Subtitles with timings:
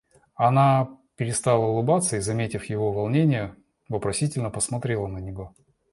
[0.37, 3.55] Она перестала улыбаться и, заметив его волнение,
[3.87, 5.53] вопросительно посмотрела на него.